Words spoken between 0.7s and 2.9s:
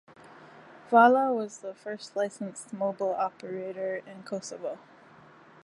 Vala was the first licensed